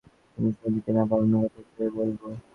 [0.33, 2.21] কিন্তু শক্তিকে না পাঠানোর কথা কীভাবে বলব?